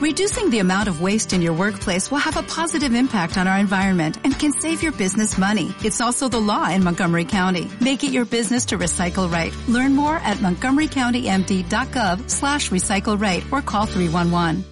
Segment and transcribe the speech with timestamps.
[0.00, 3.58] Reducing the amount of waste in your workplace will have a positive impact on our
[3.58, 5.74] environment and can save your business money.
[5.84, 7.68] It's also the law in Montgomery County.
[7.82, 9.52] Make it your business to recycle right.
[9.68, 14.64] Learn more at montgomerycountymd.gov slash recycle right or call 311.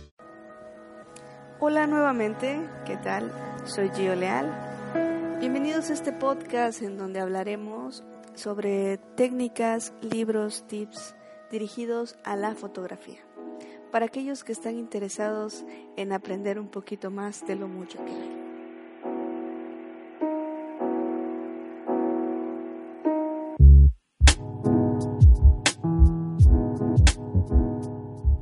[1.60, 3.30] Hola nuevamente, ¿qué tal?
[3.66, 4.48] Soy Gio Leal.
[5.40, 8.02] Bienvenidos a este podcast en donde hablaremos
[8.34, 11.14] sobre técnicas, libros, tips
[11.50, 13.27] dirigidos a la fotografía.
[13.92, 15.64] Para aquellos que están interesados
[15.96, 18.38] en aprender un poquito más de lo mucho que hay.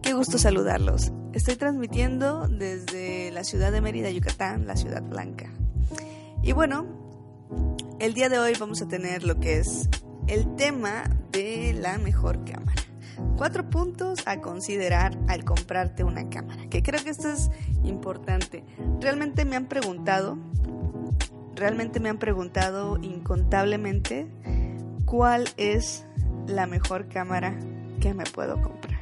[0.02, 1.12] Qué gusto saludarlos.
[1.32, 5.52] Estoy transmitiendo desde la ciudad de Mérida, Yucatán, la ciudad blanca.
[6.42, 6.86] Y bueno,
[8.00, 9.88] el día de hoy vamos a tener lo que es
[10.26, 12.85] el tema de la mejor cámara.
[13.36, 17.50] Cuatro puntos a considerar al comprarte una cámara, que creo que esto es
[17.84, 18.64] importante.
[19.00, 20.38] Realmente me han preguntado,
[21.54, 24.26] realmente me han preguntado incontablemente
[25.04, 26.06] cuál es
[26.46, 27.58] la mejor cámara
[28.00, 29.00] que me puedo comprar.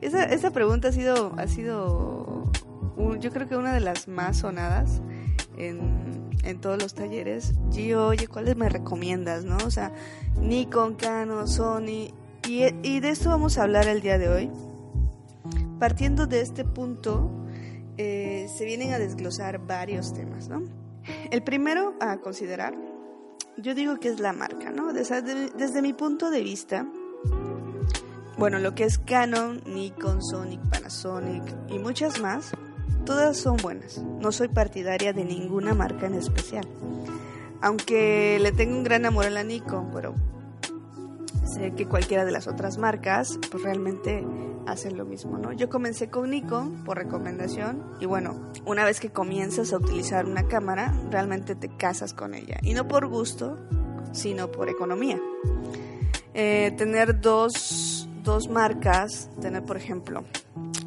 [0.00, 2.50] Esa, esa pregunta ha sido, ha sido
[3.18, 5.00] yo creo que una de las más sonadas
[5.56, 7.54] en, en todos los talleres.
[7.70, 9.44] Gio, oye, ¿cuáles me recomiendas?
[9.44, 9.56] ¿No?
[9.58, 9.92] O sea,
[10.40, 12.10] Nikon, Canon, Sony.
[12.54, 14.50] Y, de esto vamos a hablar el día de hoy.
[15.78, 17.30] Partiendo de este punto,
[17.96, 20.62] eh, se vienen a desglosar varios temas, ¿no?
[21.30, 22.74] El primero a considerar,
[23.56, 24.92] yo digo que es la marca, ¿no?
[24.92, 26.86] Desde, desde mi punto de vista,
[28.36, 32.52] bueno, lo que es Canon, Nikon, Sony, Panasonic y muchas más,
[33.06, 33.96] todas son buenas.
[34.20, 36.68] No soy partidaria de ninguna marca en especial.
[37.62, 40.14] Aunque le tengo un gran amor a la Nikon, pero
[41.52, 44.24] sé que cualquiera de las otras marcas pues realmente
[44.66, 45.52] hacen lo mismo, ¿no?
[45.52, 50.46] Yo comencé con Nikon por recomendación y bueno, una vez que comienzas a utilizar una
[50.46, 52.58] cámara, realmente te casas con ella.
[52.62, 53.58] Y no por gusto,
[54.12, 55.20] sino por economía.
[56.34, 60.24] Eh, tener dos, dos marcas, tener por ejemplo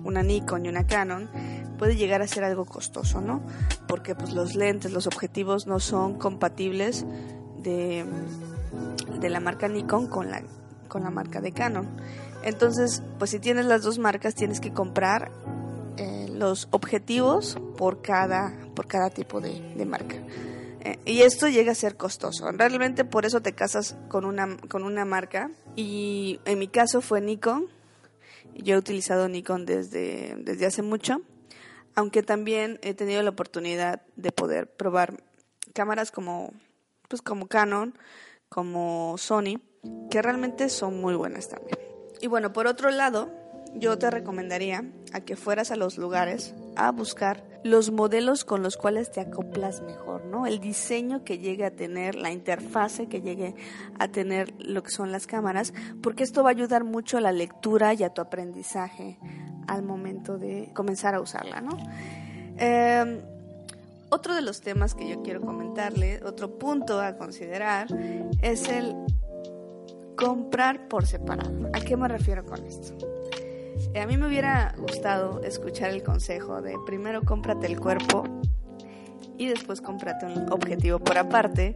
[0.03, 1.29] una Nikon y una Canon,
[1.77, 3.41] puede llegar a ser algo costoso, ¿no?
[3.87, 7.05] Porque pues los lentes, los objetivos no son compatibles
[7.61, 8.05] de,
[9.19, 10.43] de la marca Nikon con la,
[10.87, 11.87] con la marca de Canon.
[12.43, 15.31] Entonces, pues si tienes las dos marcas, tienes que comprar
[15.97, 20.15] eh, los objetivos por cada, por cada tipo de, marca.
[20.81, 22.51] Eh, y esto llega a ser costoso.
[22.51, 25.49] Realmente por eso te casas con una, con una marca.
[25.75, 27.67] Y en mi caso fue Nikon.
[28.53, 31.21] Yo he utilizado Nikon desde, desde hace mucho
[31.95, 35.23] aunque también he tenido la oportunidad de poder probar
[35.73, 36.51] cámaras como
[37.07, 37.97] pues como Canon,
[38.49, 39.61] como Sony,
[40.09, 41.77] que realmente son muy buenas también.
[42.21, 43.31] Y bueno, por otro lado,
[43.75, 44.83] yo te recomendaría
[45.13, 49.81] a que fueras a los lugares a buscar los modelos con los cuales te acoplas
[49.81, 50.45] mejor, ¿no?
[50.45, 53.55] El diseño que llegue a tener, la interfase que llegue
[53.99, 57.31] a tener lo que son las cámaras, porque esto va a ayudar mucho a la
[57.31, 59.19] lectura y a tu aprendizaje
[59.67, 61.77] al momento de comenzar a usarla, ¿no?
[62.57, 63.21] Em,
[64.09, 67.87] otro de los temas que yo quiero comentarle, otro punto a considerar,
[68.41, 68.95] es el
[70.15, 71.69] comprar por separado.
[71.73, 72.95] ¿A qué me refiero con esto?
[73.93, 78.23] Eh, a mí me hubiera gustado escuchar el consejo de primero cómprate el cuerpo
[79.37, 81.75] y después cómprate un objetivo por aparte.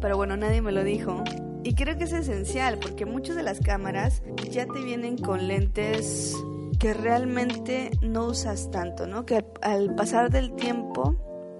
[0.00, 1.24] Pero bueno, nadie me lo dijo.
[1.64, 6.36] Y creo que es esencial porque muchas de las cámaras ya te vienen con lentes
[6.78, 9.26] que realmente no usas tanto, ¿no?
[9.26, 11.16] Que al pasar del tiempo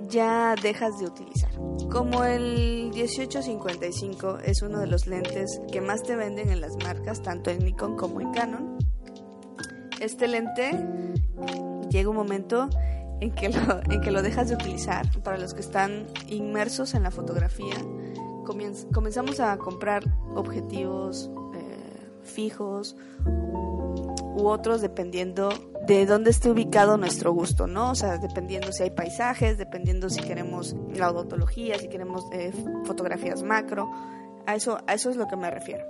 [0.08, 1.50] ya dejas de utilizar.
[1.90, 7.22] Como el 1855 es uno de los lentes que más te venden en las marcas,
[7.22, 8.78] tanto en Nikon como en Canon,
[10.00, 10.70] este lente
[11.90, 12.68] llega un momento
[13.20, 15.06] en que lo, en que lo dejas de utilizar.
[15.22, 17.74] Para los que están inmersos en la fotografía,
[18.92, 22.96] comenzamos a comprar objetivos eh, fijos
[24.38, 25.50] u otros dependiendo
[25.86, 27.90] de dónde esté ubicado nuestro gusto, ¿no?
[27.90, 32.52] O sea, dependiendo si hay paisajes, dependiendo si queremos la odontología, si queremos eh,
[32.84, 33.90] fotografías macro,
[34.46, 35.84] a eso, a eso es lo que me refiero.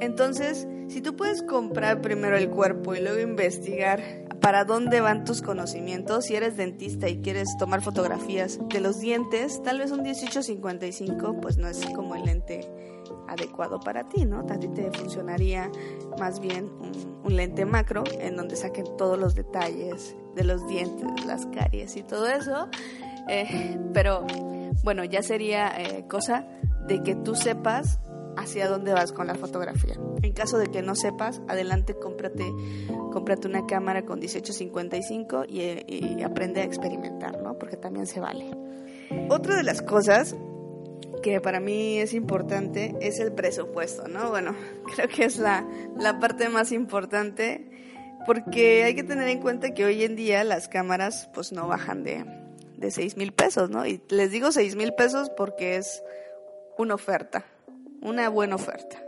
[0.00, 4.00] Entonces, si tú puedes comprar primero el cuerpo y luego investigar
[4.40, 9.62] para dónde van tus conocimientos, si eres dentista y quieres tomar fotografías de los dientes,
[9.62, 12.68] tal vez un 1855 pues no es como el lente
[13.28, 14.40] adecuado para ti, ¿no?
[14.40, 15.70] A ti te funcionaría
[16.18, 16.70] más bien
[17.24, 22.02] un, lente macro en donde saquen todos los detalles de los dientes, las caries y
[22.02, 22.68] todo eso.
[23.28, 24.26] Eh, pero
[24.82, 26.46] bueno, ya sería eh, cosa
[26.86, 28.00] de que tú sepas
[28.36, 29.94] hacia dónde vas con la fotografía.
[30.22, 32.52] En caso de que no sepas, adelante cómprate,
[33.12, 37.58] cómprate una cámara con 1855 y, y aprende a experimentar, ¿no?
[37.58, 38.50] Porque también se vale.
[39.28, 40.36] Otra de las cosas
[41.22, 44.30] que para mí es importante es el presupuesto, ¿no?
[44.30, 44.54] Bueno,
[44.94, 45.66] creo que es la,
[45.96, 47.66] la parte más importante
[48.26, 52.04] porque hay que tener en cuenta que hoy en día las cámaras pues no bajan
[52.04, 52.24] de,
[52.76, 53.86] de 6 mil pesos, ¿no?
[53.86, 56.02] Y les digo 6 mil pesos porque es
[56.76, 57.44] una oferta,
[58.00, 59.02] una buena oferta.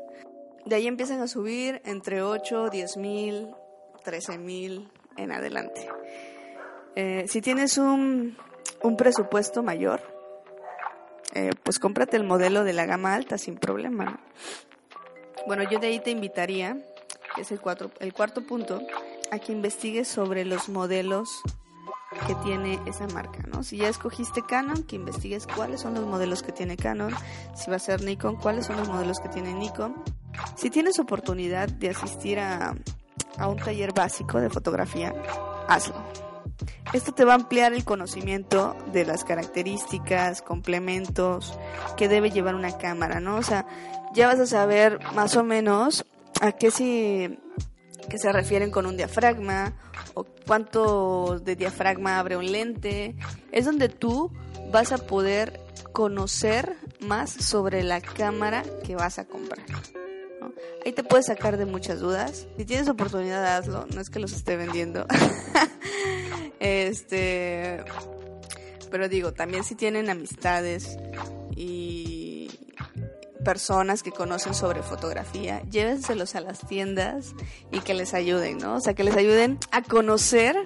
[0.65, 3.49] De ahí empiezan a subir entre 8, 10 mil,
[4.03, 5.89] 13 mil en adelante.
[6.97, 8.37] Eh, si tienes un,
[8.83, 10.14] un presupuesto mayor,
[11.35, 14.21] eh, pues cómprate el modelo de la gama alta sin problema.
[15.47, 16.79] Bueno, yo de ahí te invitaría,
[17.35, 18.81] que es el, cuatro, el cuarto punto,
[19.31, 21.43] a que investigues sobre los modelos
[22.27, 23.65] que tiene esa marca, ¿no?
[23.65, 27.13] Si ya escogiste Canon, que investigues cuáles son los modelos que tiene Canon.
[27.57, 29.95] Si va a ser Nikon, cuáles son los modelos que tiene Nikon.
[30.57, 32.75] Si tienes oportunidad de asistir a,
[33.37, 35.13] a un taller básico de fotografía,
[35.69, 36.24] hazlo
[36.93, 41.59] esto te va a ampliar el conocimiento de las características, complementos
[41.97, 43.37] que debe llevar una cámara, ¿no?
[43.37, 43.67] O sea,
[44.15, 46.05] ya vas a saber más o menos
[46.41, 47.39] a qué se,
[48.09, 49.75] qué se refieren con un diafragma
[50.15, 53.17] o cuánto de diafragma abre un lente.
[53.51, 54.31] Es donde tú
[54.71, 55.61] vas a poder
[55.93, 59.65] conocer más sobre la cámara que vas a comprar.
[60.85, 62.47] Ahí te puedes sacar de muchas dudas.
[62.57, 63.87] Si tienes oportunidad, hazlo.
[63.95, 65.07] No es que los esté vendiendo.
[66.65, 67.85] este.
[68.91, 70.97] Pero digo, también si tienen amistades
[71.57, 72.51] y
[73.45, 77.35] personas que conocen sobre fotografía, llévenselos a las tiendas
[77.71, 78.77] y que les ayuden, ¿no?
[78.77, 80.57] O sea, que les ayuden a conocer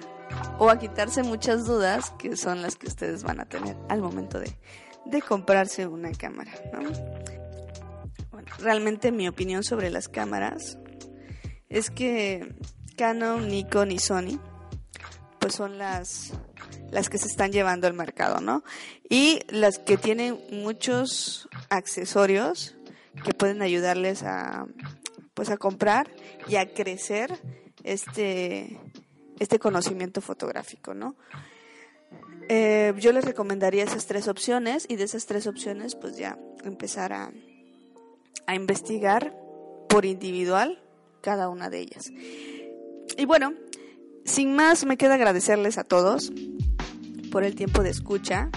[0.59, 4.39] o a quitarse muchas dudas que son las que ustedes van a tener al momento
[4.39, 4.53] de,
[5.05, 6.89] de comprarse una cámara, ¿no?
[8.57, 10.77] realmente mi opinión sobre las cámaras
[11.69, 12.55] es que
[12.97, 14.39] Canon, Nikon y Sony
[15.39, 16.33] pues son las
[16.91, 18.63] las que se están llevando al mercado, ¿no?
[19.09, 22.75] Y las que tienen muchos accesorios
[23.23, 24.67] que pueden ayudarles a
[25.33, 26.09] pues a comprar
[26.47, 27.39] y a crecer
[27.83, 28.79] este
[29.39, 31.15] este conocimiento fotográfico, ¿no?
[32.49, 37.13] Eh, yo les recomendaría esas tres opciones y de esas tres opciones pues ya empezar
[37.13, 37.31] a,
[38.47, 39.35] a investigar
[39.87, 40.81] por individual
[41.21, 42.11] cada una de ellas.
[43.17, 43.53] Y bueno,
[44.29, 46.31] sin más me queda agradecerles a todos
[47.31, 48.49] por el tiempo de escucha.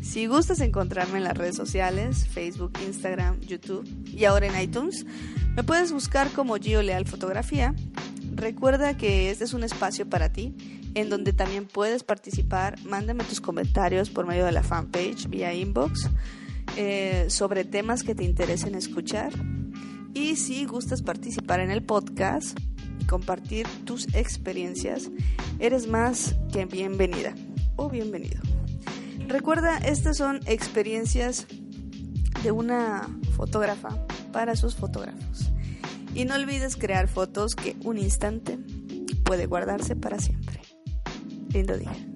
[0.00, 5.04] Si gustas encontrarme en las redes sociales, Facebook, Instagram, YouTube y ahora en iTunes,
[5.56, 7.74] me puedes buscar como Gio Leal Fotografía.
[8.34, 10.54] Recuerda que este es un espacio para ti
[10.94, 12.80] en donde también puedes participar.
[12.84, 16.08] Mándame tus comentarios por medio de la fanpage vía inbox
[16.76, 19.32] eh, sobre temas que te interesen escuchar.
[20.14, 22.56] Y si gustas participar en el podcast
[23.04, 25.10] compartir tus experiencias,
[25.58, 27.34] eres más que bienvenida
[27.76, 28.40] o bienvenido.
[29.28, 31.46] Recuerda, estas son experiencias
[32.42, 35.52] de una fotógrafa para sus fotógrafos.
[36.14, 38.58] Y no olvides crear fotos que un instante
[39.24, 40.60] puede guardarse para siempre.
[41.52, 42.11] Lindo día.